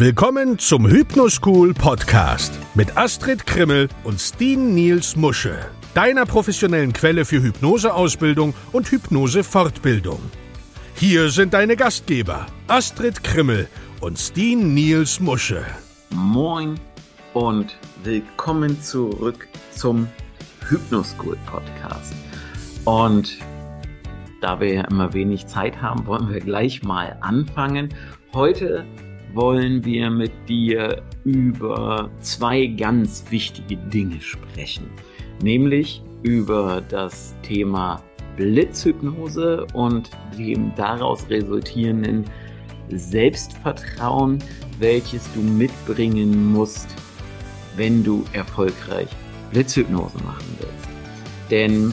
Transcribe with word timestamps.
Willkommen 0.00 0.60
zum 0.60 0.86
Hypnoschool 0.86 1.74
Podcast 1.74 2.56
mit 2.74 2.96
Astrid 2.96 3.44
Krimmel 3.48 3.88
und 4.04 4.20
Steen 4.20 4.72
Niels 4.72 5.16
Musche, 5.16 5.58
deiner 5.92 6.24
professionellen 6.24 6.92
Quelle 6.92 7.24
für 7.24 7.42
Hypnoseausbildung 7.42 8.54
und 8.70 8.92
Hypnosefortbildung. 8.92 10.20
Hier 10.94 11.30
sind 11.30 11.52
deine 11.52 11.74
Gastgeber 11.74 12.46
Astrid 12.68 13.24
Krimmel 13.24 13.66
und 14.00 14.20
Steen 14.20 14.72
Niels 14.72 15.18
Musche. 15.18 15.64
Moin 16.10 16.78
und 17.34 17.76
willkommen 18.04 18.80
zurück 18.80 19.48
zum 19.72 20.06
Hypnoschool 20.68 21.36
Podcast. 21.44 22.14
Und 22.84 23.36
da 24.40 24.60
wir 24.60 24.74
ja 24.74 24.82
immer 24.82 25.12
wenig 25.12 25.48
Zeit 25.48 25.82
haben, 25.82 26.06
wollen 26.06 26.30
wir 26.30 26.38
gleich 26.38 26.84
mal 26.84 27.18
anfangen. 27.20 27.92
Heute 28.32 28.86
wollen 29.34 29.84
wir 29.84 30.10
mit 30.10 30.32
dir 30.48 31.02
über 31.24 32.10
zwei 32.20 32.66
ganz 32.66 33.24
wichtige 33.30 33.76
Dinge 33.76 34.20
sprechen, 34.20 34.88
nämlich 35.42 36.02
über 36.22 36.82
das 36.88 37.34
Thema 37.42 38.02
Blitzhypnose 38.36 39.66
und 39.74 40.10
dem 40.36 40.72
daraus 40.76 41.28
resultierenden 41.28 42.24
Selbstvertrauen, 42.90 44.38
welches 44.78 45.28
du 45.34 45.40
mitbringen 45.40 46.52
musst, 46.52 46.88
wenn 47.76 48.02
du 48.02 48.24
erfolgreich 48.32 49.08
Blitzhypnose 49.50 50.18
machen 50.24 50.46
willst. 50.58 50.88
Denn 51.50 51.92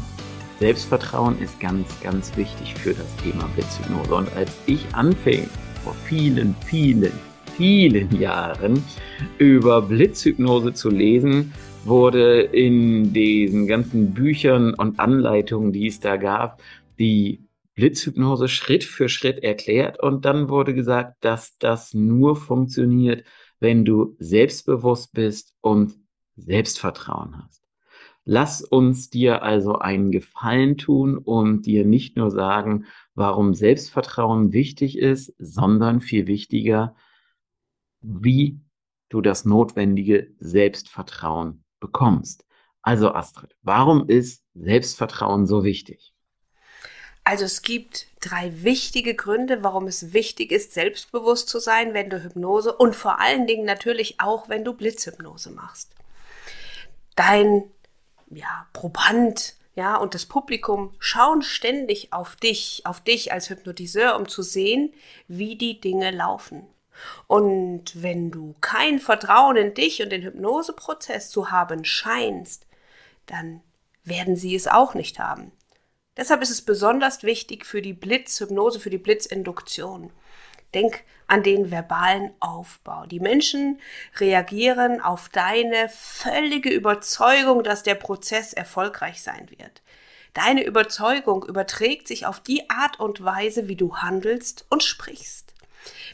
Selbstvertrauen 0.59 1.37
ist 1.39 1.59
ganz, 1.59 1.87
ganz 2.01 2.35
wichtig 2.37 2.73
für 2.75 2.93
das 2.93 3.15
Thema 3.17 3.49
Blitzhypnose. 3.55 4.15
Und 4.15 4.33
als 4.35 4.51
ich 4.67 4.85
anfing, 4.93 5.49
vor 5.85 5.93
vielen, 5.93 6.55
vielen, 6.65 7.11
vielen 7.55 8.19
Jahren 8.19 8.83
über 9.37 9.83
Blitzhypnose 9.83 10.73
zu 10.73 10.89
lesen, 10.89 11.53
wurde 11.83 12.41
in 12.41 13.13
diesen 13.13 13.67
ganzen 13.67 14.11
Büchern 14.15 14.73
und 14.73 14.99
Anleitungen, 14.99 15.71
die 15.71 15.85
es 15.85 15.99
da 15.99 16.17
gab, 16.17 16.59
die 16.97 17.45
Blitzhypnose 17.75 18.47
Schritt 18.47 18.83
für 18.83 19.09
Schritt 19.09 19.43
erklärt 19.43 20.01
und 20.01 20.25
dann 20.25 20.49
wurde 20.49 20.73
gesagt, 20.73 21.17
dass 21.23 21.55
das 21.59 21.93
nur 21.93 22.35
funktioniert, 22.35 23.23
wenn 23.59 23.85
du 23.85 24.15
selbstbewusst 24.17 25.13
bist 25.13 25.53
und 25.61 25.93
Selbstvertrauen 26.35 27.43
hast. 27.43 27.61
Lass 28.23 28.61
uns 28.63 29.11
dir 29.11 29.43
also 29.43 29.77
einen 29.77 30.11
Gefallen 30.11 30.77
tun 30.77 31.15
und 31.19 31.67
dir 31.67 31.85
nicht 31.85 32.17
nur 32.17 32.31
sagen, 32.31 32.85
warum 33.15 33.53
Selbstvertrauen 33.53 34.53
wichtig 34.53 34.97
ist, 34.97 35.33
sondern 35.39 36.01
viel 36.01 36.27
wichtiger, 36.27 36.95
wie 38.01 38.59
du 39.09 39.21
das 39.21 39.45
notwendige 39.45 40.31
Selbstvertrauen 40.39 41.63
bekommst. 41.79 42.45
Also 42.81 43.11
Astrid, 43.11 43.55
warum 43.63 44.07
ist 44.07 44.43
Selbstvertrauen 44.53 45.47
so 45.47 45.63
wichtig? 45.63 46.13
Also 47.23 47.45
es 47.45 47.63
gibt 47.63 48.07
drei 48.19 48.63
wichtige 48.63 49.15
Gründe, 49.15 49.63
warum 49.63 49.87
es 49.87 50.13
wichtig 50.13 50.51
ist, 50.51 50.73
selbstbewusst 50.73 51.49
zu 51.49 51.59
sein, 51.59 51.95
wenn 51.95 52.11
du 52.11 52.23
Hypnose 52.23 52.75
und 52.75 52.95
vor 52.95 53.19
allen 53.19 53.47
Dingen 53.47 53.65
natürlich 53.65 54.19
auch, 54.19 54.47
wenn 54.47 54.63
du 54.63 54.73
Blitzhypnose 54.73 55.49
machst. 55.49 55.95
Dein 57.15 57.63
ja, 58.29 58.67
Proband 58.73 59.55
ja, 59.75 59.97
und 59.97 60.13
das 60.13 60.25
Publikum 60.25 60.93
schauen 60.99 61.41
ständig 61.41 62.13
auf 62.13 62.37
dich, 62.37 62.83
auf 62.85 63.01
dich 63.01 63.33
als 63.33 63.49
Hypnotiseur, 63.49 64.15
um 64.15 64.27
zu 64.27 64.41
sehen, 64.41 64.93
wie 65.27 65.57
die 65.57 65.81
Dinge 65.81 66.11
laufen. 66.11 66.65
Und 67.27 68.01
wenn 68.01 68.31
du 68.31 68.55
kein 68.61 68.99
Vertrauen 68.99 69.57
in 69.57 69.73
dich 69.73 70.01
und 70.01 70.11
den 70.11 70.23
Hypnoseprozess 70.23 71.29
zu 71.29 71.51
haben 71.51 71.83
scheinst, 71.83 72.65
dann 73.25 73.61
werden 74.05 74.37
sie 74.37 74.55
es 74.55 74.67
auch 74.67 74.93
nicht 74.93 75.19
haben. 75.19 75.51
Deshalb 76.15 76.41
ist 76.41 76.51
es 76.51 76.61
besonders 76.61 77.23
wichtig 77.23 77.65
für 77.65 77.81
die 77.81 77.93
Blitzhypnose, 77.93 78.79
für 78.79 78.89
die 78.89 78.97
Blitzinduktion. 78.97 80.11
Denk 80.75 81.03
an 81.27 81.41
den 81.41 81.71
verbalen 81.71 82.31
Aufbau. 82.39 83.05
Die 83.07 83.19
Menschen 83.19 83.79
reagieren 84.17 85.01
auf 85.01 85.29
deine 85.29 85.89
völlige 85.89 86.69
Überzeugung, 86.69 87.63
dass 87.63 87.81
der 87.81 87.95
Prozess 87.95 88.53
erfolgreich 88.53 89.23
sein 89.23 89.49
wird. 89.49 89.81
Deine 90.33 90.65
Überzeugung 90.65 91.45
überträgt 91.45 92.07
sich 92.07 92.25
auf 92.25 92.41
die 92.41 92.69
Art 92.69 92.99
und 92.99 93.23
Weise, 93.23 93.69
wie 93.69 93.77
du 93.77 93.95
handelst 93.95 94.65
und 94.69 94.83
sprichst. 94.83 95.53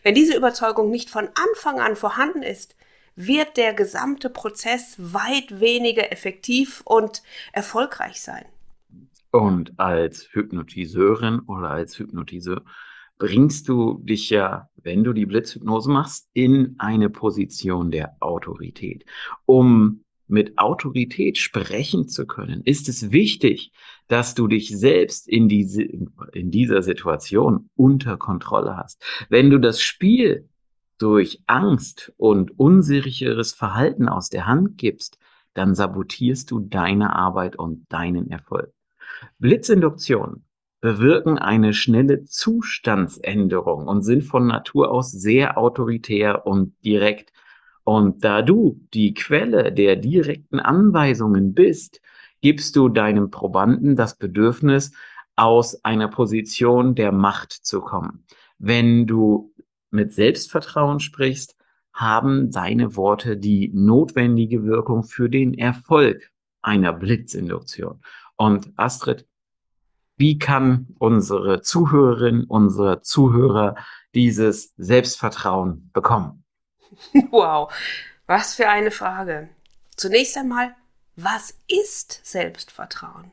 Wenn 0.04 0.16
diese 0.16 0.38
Überzeugung 0.38 0.92
nicht 0.92 1.10
von 1.10 1.28
Anfang 1.28 1.80
an 1.80 1.96
vorhanden 1.96 2.44
ist, 2.44 2.76
wird 3.16 3.58
der 3.58 3.74
gesamte 3.74 4.30
Prozess 4.30 4.96
weit 4.98 5.60
weniger 5.60 6.12
effektiv 6.12 6.82
und 6.86 7.24
erfolgreich 7.52 8.22
sein. 8.22 8.46
Und 9.32 9.80
als 9.80 10.30
Hypnotiseurin 10.34 11.40
oder 11.40 11.72
als 11.72 11.98
Hypnotiseur 11.98 12.64
bringst 13.22 13.70
du 13.70 14.00
dich 14.02 14.32
ja, 14.32 14.68
wenn 14.82 15.04
du 15.04 15.14
die 15.14 15.28
Blitzhypnose 15.28 15.92
machst, 15.92 16.28
in 16.34 16.74
eine 16.80 17.12
Position 17.12 17.92
der 17.92 18.18
Autorität. 18.20 19.06
Um 19.46 20.04
mit 20.28 20.58
Autorität 20.58 21.38
sprechen 21.38 22.08
zu 22.08 22.26
können, 22.26 22.64
ist 22.64 22.90
es 22.90 23.12
wichtig, 23.12 23.74
dass 24.08 24.34
du 24.34 24.48
dich 24.48 24.76
selbst 24.76 25.28
in, 25.28 25.48
diese, 25.48 25.84
in 25.84 26.50
dieser 26.50 26.82
Situation 26.82 27.70
unter 27.76 28.18
Kontrolle 28.18 28.76
hast. 28.76 29.04
Wenn 29.30 29.52
du 29.52 29.60
das 29.60 29.82
Spiel 29.82 30.50
durch 30.98 31.44
Angst 31.46 32.12
und 32.18 32.58
unsicheres 32.58 33.54
Verhalten 33.54 34.10
aus 34.10 34.30
der 34.30 34.48
Hand 34.48 34.80
gibst, 34.80 35.20
dann 35.54 35.76
sabotierst 35.76 36.50
du 36.50 36.60
deine 36.60 37.16
Arbeit 37.16 37.56
und 37.56 37.86
deinen 37.90 38.32
Erfolg. 38.32 38.74
Blitzinduktionen 39.38 40.44
bewirken 40.82 41.38
eine 41.38 41.74
schnelle 41.74 42.26
Zustandsänderung 42.26 43.88
und 43.88 44.02
sind 44.02 44.24
von 44.24 44.48
Natur 44.48 44.92
aus 44.92 45.12
sehr 45.12 45.58
autoritär 45.58 46.46
und 46.46 46.74
direkt. 46.84 47.32
Und 47.84 48.24
da 48.24 48.42
du 48.42 48.80
die 48.94 49.14
Quelle 49.14 49.72
der 49.72 49.96
direkten 49.96 50.60
Anweisungen 50.60 51.54
bist, 51.54 52.02
gibst 52.42 52.76
du 52.76 52.90
deinem 52.90 53.30
Probanden 53.30 53.96
das 53.96 54.18
Bedürfnis, 54.18 54.92
aus 55.36 55.84
einer 55.86 56.08
Position 56.08 56.94
der 56.94 57.12
Macht 57.12 57.52
zu 57.52 57.82
kommen. 57.82 58.26
Wenn 58.60 59.08
du 59.08 59.54
mit 59.90 60.14
Selbstvertrauen 60.14 61.00
sprichst, 61.00 61.56
haben 61.94 62.52
deine 62.52 62.96
Worte 62.96 63.38
die 63.38 63.72
notwendige 63.74 64.64
Wirkung 64.64 65.04
für 65.04 65.30
den 65.30 65.54
Erfolg 65.54 66.32
einer 66.62 66.94
Blitzinduktion. 66.94 68.02
Und 68.38 68.72
Astrid, 68.76 69.26
wie 70.22 70.38
kann 70.38 70.86
unsere 71.00 71.64
Zuhörerin, 71.64 72.44
unsere 72.44 73.02
Zuhörer 73.02 73.76
dieses 74.14 74.72
Selbstvertrauen 74.78 75.90
bekommen? 75.94 76.44
Wow, 77.32 77.74
was 78.28 78.54
für 78.54 78.70
eine 78.70 78.92
Frage. 78.92 79.50
Zunächst 79.96 80.38
einmal, 80.38 80.76
was 81.16 81.56
ist 81.68 82.22
Selbstvertrauen? 82.24 83.32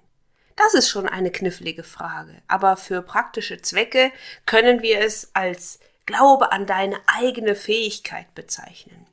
Das 0.57 0.73
ist 0.73 0.89
schon 0.89 1.07
eine 1.07 1.31
knifflige 1.31 1.83
Frage, 1.83 2.41
aber 2.49 2.79
für 2.79 3.03
praktische 3.03 3.61
Zwecke 3.61 4.11
können 4.47 4.81
wir 4.81 5.01
es 5.01 5.35
als 5.35 5.81
Glaube 6.07 6.53
an 6.53 6.65
deine 6.65 6.97
eigene 7.07 7.55
Fähigkeit 7.55 8.35
bezeichnen. 8.35 9.07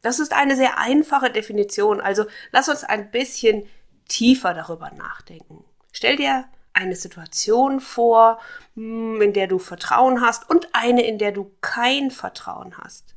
Das 0.00 0.18
ist 0.18 0.32
eine 0.32 0.56
sehr 0.56 0.78
einfache 0.78 1.30
Definition, 1.30 2.00
also 2.00 2.24
lass 2.50 2.68
uns 2.68 2.82
ein 2.82 3.12
bisschen 3.12 3.68
tiefer 4.08 4.54
darüber 4.54 4.90
nachdenken. 4.90 5.64
Stell 5.92 6.16
dir 6.16 6.46
eine 6.74 6.96
Situation 6.96 7.80
vor, 7.80 8.40
hm, 8.74 9.20
in 9.20 9.32
der 9.32 9.46
du 9.46 9.58
Vertrauen 9.58 10.20
hast 10.20 10.48
und 10.48 10.68
eine, 10.72 11.06
in 11.06 11.18
der 11.18 11.32
du 11.32 11.50
kein 11.60 12.10
Vertrauen 12.10 12.76
hast. 12.78 13.14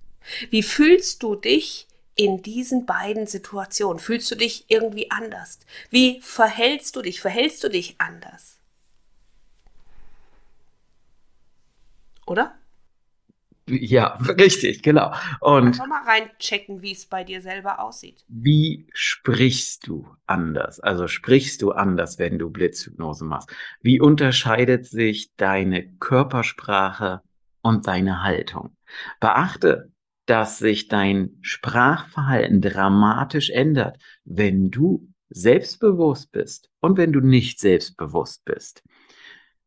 Wie 0.49 0.63
fühlst 0.63 1.23
du 1.23 1.35
dich 1.35 1.87
in 2.15 2.41
diesen 2.41 2.85
beiden 2.85 3.27
Situationen? 3.27 3.99
Fühlst 3.99 4.29
du 4.31 4.35
dich 4.35 4.65
irgendwie 4.69 5.11
anders? 5.11 5.59
Wie 5.89 6.21
verhältst 6.21 6.95
du 6.95 7.01
dich? 7.01 7.21
Verhältst 7.21 7.63
du 7.63 7.69
dich 7.69 7.95
anders? 7.99 8.57
Oder? 12.25 12.55
Ja, 13.67 14.17
richtig, 14.37 14.83
genau. 14.83 15.11
Und 15.41 15.67
Einfach 15.67 15.87
mal 15.87 16.03
reinchecken, 16.03 16.83
wie 16.83 16.91
es 16.91 17.07
bei 17.07 17.23
dir 17.23 17.41
selber 17.41 17.79
aussieht. 17.79 18.23
Wie 18.27 18.87
sprichst 18.93 19.87
du 19.87 20.07
anders? 20.27 20.79
Also 20.79 21.07
sprichst 21.07 21.63
du 21.63 21.71
anders, 21.71 22.19
wenn 22.19 22.37
du 22.37 22.51
Blitzhypnose 22.51 23.25
machst? 23.25 23.49
Wie 23.81 23.99
unterscheidet 23.99 24.85
sich 24.85 25.33
deine 25.35 25.91
Körpersprache 25.97 27.21
und 27.61 27.87
deine 27.87 28.21
Haltung? 28.21 28.75
Beachte, 29.19 29.91
dass 30.27 30.59
sich 30.59 30.87
dein 30.87 31.37
Sprachverhalten 31.41 32.61
dramatisch 32.61 33.49
ändert, 33.49 33.97
wenn 34.25 34.69
du 34.69 35.07
selbstbewusst 35.29 36.31
bist 36.31 36.69
und 36.81 36.97
wenn 36.97 37.11
du 37.11 37.19
nicht 37.19 37.59
selbstbewusst 37.59 38.45
bist 38.45 38.83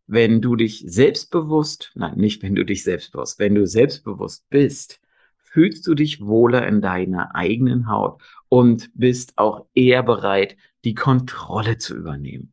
wenn 0.09 0.41
du 0.41 0.57
dich 0.57 0.83
selbstbewusst, 0.87 1.93
nein, 1.95 2.17
nicht 2.17 2.43
wenn 2.43 2.55
du 2.55 2.65
dich 2.65 2.83
selbstbewusst, 2.83 3.39
wenn 3.39 3.55
du 3.55 3.67
selbstbewusst 3.67 4.49
bist, 4.49 5.01
fühlst 5.37 5.87
du 5.87 5.95
dich 5.95 6.25
wohler 6.25 6.67
in 6.67 6.81
deiner 6.81 7.35
eigenen 7.35 7.89
Haut 7.91 8.21
und 8.49 8.91
bist 8.95 9.37
auch 9.37 9.67
eher 9.75 10.03
bereit, 10.03 10.57
die 10.85 10.95
Kontrolle 10.95 11.77
zu 11.79 11.95
übernehmen. 11.95 12.53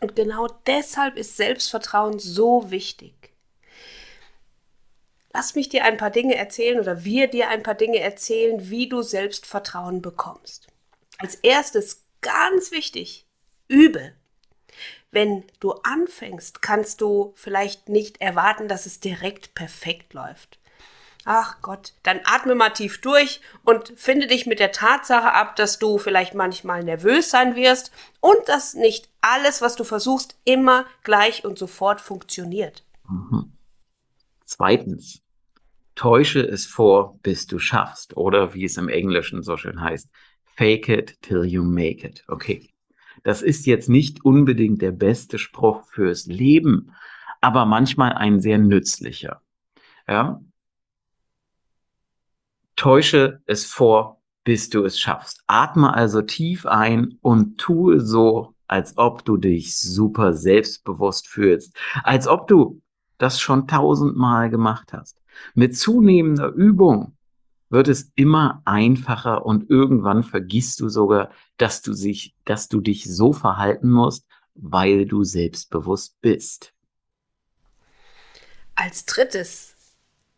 Und 0.00 0.16
genau 0.16 0.48
deshalb 0.66 1.16
ist 1.16 1.36
Selbstvertrauen 1.36 2.18
so 2.18 2.70
wichtig. 2.70 3.14
Lass 5.32 5.54
mich 5.54 5.68
dir 5.68 5.84
ein 5.84 5.96
paar 5.96 6.10
Dinge 6.10 6.34
erzählen 6.34 6.80
oder 6.80 7.04
wir 7.04 7.28
dir 7.28 7.48
ein 7.48 7.62
paar 7.62 7.74
Dinge 7.74 8.00
erzählen, 8.00 8.70
wie 8.70 8.88
du 8.88 9.02
Selbstvertrauen 9.02 10.02
bekommst. 10.02 10.66
Als 11.18 11.36
erstes, 11.36 12.04
ganz 12.20 12.72
wichtig, 12.72 13.26
übe. 13.68 14.12
Wenn 15.10 15.44
du 15.60 15.72
anfängst, 15.82 16.62
kannst 16.62 17.00
du 17.00 17.32
vielleicht 17.36 17.88
nicht 17.88 18.20
erwarten, 18.20 18.68
dass 18.68 18.86
es 18.86 19.00
direkt 19.00 19.54
perfekt 19.54 20.14
läuft. 20.14 20.58
Ach 21.24 21.60
Gott, 21.60 21.92
dann 22.04 22.20
atme 22.24 22.54
mal 22.54 22.70
tief 22.70 23.00
durch 23.00 23.40
und 23.64 23.92
finde 23.96 24.26
dich 24.28 24.46
mit 24.46 24.60
der 24.60 24.72
Tatsache 24.72 25.32
ab, 25.32 25.56
dass 25.56 25.78
du 25.78 25.98
vielleicht 25.98 26.34
manchmal 26.34 26.82
nervös 26.84 27.28
sein 27.28 27.54
wirst 27.54 27.92
und 28.20 28.36
dass 28.46 28.74
nicht 28.74 29.10
alles, 29.20 29.60
was 29.60 29.76
du 29.76 29.84
versuchst, 29.84 30.38
immer 30.44 30.86
gleich 31.02 31.44
und 31.44 31.58
sofort 31.58 32.00
funktioniert. 32.00 32.82
Mhm. 33.08 33.52
Zweitens, 34.44 35.20
täusche 35.94 36.40
es 36.40 36.64
vor, 36.64 37.18
bis 37.22 37.46
du 37.46 37.58
schaffst 37.58 38.16
oder 38.16 38.54
wie 38.54 38.64
es 38.64 38.76
im 38.76 38.88
Englischen 38.88 39.42
so 39.42 39.56
schön 39.56 39.82
heißt, 39.82 40.08
fake 40.56 40.88
it 40.88 41.20
till 41.20 41.44
you 41.44 41.62
make 41.62 42.06
it. 42.06 42.24
Okay. 42.28 42.70
Das 43.24 43.42
ist 43.42 43.66
jetzt 43.66 43.88
nicht 43.88 44.24
unbedingt 44.24 44.82
der 44.82 44.92
beste 44.92 45.38
Spruch 45.38 45.84
fürs 45.84 46.26
Leben, 46.26 46.92
aber 47.40 47.66
manchmal 47.66 48.12
ein 48.12 48.40
sehr 48.40 48.58
nützlicher. 48.58 49.42
Ja, 50.06 50.40
Täusche 52.78 53.42
es 53.46 53.64
vor, 53.64 54.22
bis 54.44 54.70
du 54.70 54.84
es 54.84 55.00
schaffst. 55.00 55.42
Atme 55.48 55.92
also 55.92 56.22
tief 56.22 56.64
ein 56.64 57.18
und 57.22 57.58
tue 57.58 58.00
so, 58.00 58.54
als 58.68 58.96
ob 58.96 59.24
du 59.24 59.36
dich 59.36 59.76
super 59.76 60.32
selbstbewusst 60.32 61.26
fühlst, 61.26 61.76
als 62.04 62.28
ob 62.28 62.46
du 62.46 62.80
das 63.18 63.40
schon 63.40 63.66
tausendmal 63.66 64.48
gemacht 64.48 64.92
hast. 64.92 65.20
Mit 65.54 65.76
zunehmender 65.76 66.52
Übung 66.52 67.16
wird 67.70 67.88
es 67.88 68.12
immer 68.14 68.62
einfacher 68.64 69.44
und 69.44 69.70
irgendwann 69.70 70.22
vergisst 70.22 70.80
du 70.80 70.88
sogar, 70.88 71.30
dass 71.56 71.82
du 71.82 71.92
sich, 71.92 72.34
dass 72.44 72.68
du 72.68 72.80
dich 72.80 73.04
so 73.04 73.32
verhalten 73.32 73.90
musst, 73.90 74.26
weil 74.54 75.06
du 75.06 75.24
selbstbewusst 75.24 76.20
bist. 76.20 76.72
Als 78.74 79.04
drittes 79.04 79.74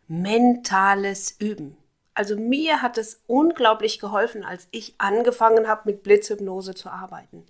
mentales 0.09 1.37
Üben. 1.38 1.77
Also 2.15 2.37
mir 2.37 2.82
hat 2.82 2.99
es 2.99 3.23
unglaublich 3.27 4.00
geholfen, 4.00 4.44
als 4.44 4.67
ich 4.73 4.94
angefangen 4.99 5.69
habe, 5.69 5.83
mit 5.85 6.03
Blitzhypnose 6.03 6.75
zu 6.75 6.91
arbeiten. 6.91 7.47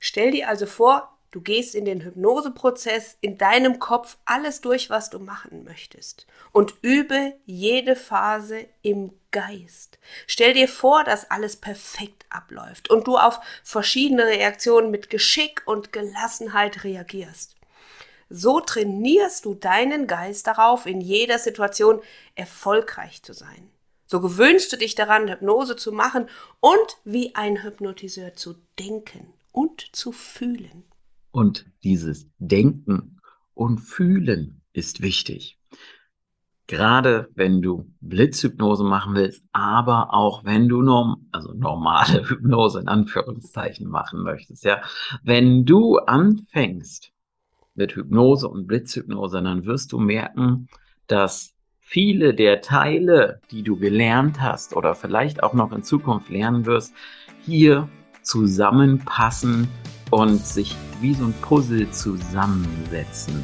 Stell 0.00 0.32
dir 0.32 0.48
also 0.48 0.66
vor, 0.66 1.13
du 1.34 1.40
gehst 1.40 1.74
in 1.74 1.84
den 1.84 2.04
Hypnoseprozess, 2.04 3.18
in 3.20 3.38
deinem 3.38 3.80
Kopf 3.80 4.18
alles 4.24 4.60
durch, 4.60 4.88
was 4.88 5.10
du 5.10 5.18
machen 5.18 5.64
möchtest 5.64 6.28
und 6.52 6.74
übe 6.80 7.34
jede 7.44 7.96
Phase 7.96 8.66
im 8.82 9.12
Geist. 9.32 9.98
Stell 10.28 10.54
dir 10.54 10.68
vor, 10.68 11.02
dass 11.02 11.32
alles 11.32 11.56
perfekt 11.56 12.24
abläuft 12.30 12.88
und 12.88 13.08
du 13.08 13.18
auf 13.18 13.40
verschiedene 13.64 14.26
Reaktionen 14.26 14.92
mit 14.92 15.10
Geschick 15.10 15.62
und 15.66 15.92
Gelassenheit 15.92 16.84
reagierst. 16.84 17.56
So 18.30 18.60
trainierst 18.60 19.44
du 19.44 19.54
deinen 19.54 20.06
Geist 20.06 20.46
darauf, 20.46 20.86
in 20.86 21.00
jeder 21.00 21.40
Situation 21.40 22.00
erfolgreich 22.36 23.24
zu 23.24 23.32
sein. 23.32 23.70
So 24.06 24.20
gewöhnst 24.20 24.72
du 24.72 24.76
dich 24.76 24.94
daran, 24.94 25.28
Hypnose 25.28 25.74
zu 25.74 25.90
machen 25.90 26.28
und 26.60 26.98
wie 27.02 27.34
ein 27.34 27.64
Hypnotiseur 27.64 28.34
zu 28.34 28.54
denken 28.78 29.32
und 29.50 29.88
zu 29.96 30.12
fühlen. 30.12 30.84
Und 31.34 31.66
dieses 31.82 32.30
Denken 32.38 33.18
und 33.54 33.78
Fühlen 33.80 34.62
ist 34.72 35.02
wichtig. 35.02 35.58
Gerade 36.68 37.28
wenn 37.34 37.60
du 37.60 37.92
Blitzhypnose 38.00 38.84
machen 38.84 39.16
willst, 39.16 39.42
aber 39.50 40.14
auch 40.14 40.44
wenn 40.44 40.68
du 40.68 40.80
norm 40.80 41.26
also 41.32 41.52
normale 41.52 42.22
Hypnose 42.28 42.78
in 42.78 42.86
Anführungszeichen 42.86 43.88
machen 43.88 44.22
möchtest, 44.22 44.64
ja. 44.64 44.80
Wenn 45.24 45.64
du 45.64 45.96
anfängst 45.96 47.10
mit 47.74 47.96
Hypnose 47.96 48.48
und 48.48 48.68
Blitzhypnose, 48.68 49.42
dann 49.42 49.66
wirst 49.66 49.90
du 49.90 49.98
merken, 49.98 50.68
dass 51.08 51.52
viele 51.80 52.34
der 52.34 52.60
Teile, 52.60 53.40
die 53.50 53.64
du 53.64 53.76
gelernt 53.76 54.40
hast 54.40 54.76
oder 54.76 54.94
vielleicht 54.94 55.42
auch 55.42 55.52
noch 55.52 55.72
in 55.72 55.82
Zukunft 55.82 56.28
lernen 56.28 56.64
wirst, 56.64 56.94
hier 57.44 57.88
zusammenpassen 58.22 59.66
und 60.14 60.46
sich 60.46 60.76
wie 61.00 61.12
so 61.12 61.24
ein 61.24 61.34
Puzzle 61.40 61.90
zusammensetzen. 61.90 63.42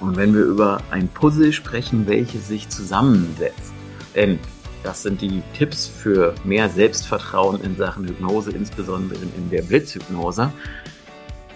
Und 0.00 0.16
wenn 0.18 0.34
wir 0.34 0.42
über 0.42 0.82
ein 0.90 1.08
Puzzle 1.08 1.50
sprechen, 1.50 2.06
welches 2.06 2.48
sich 2.48 2.68
zusammensetzt, 2.68 3.72
denn 4.14 4.38
das 4.82 5.02
sind 5.02 5.22
die 5.22 5.42
Tipps 5.56 5.86
für 5.86 6.34
mehr 6.44 6.68
Selbstvertrauen 6.68 7.62
in 7.62 7.74
Sachen 7.78 8.06
Hypnose, 8.06 8.50
insbesondere 8.50 9.20
in 9.22 9.48
der 9.48 9.62
Blitzhypnose, 9.62 10.52